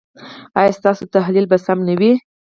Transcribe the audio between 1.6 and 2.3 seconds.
سم نه وي؟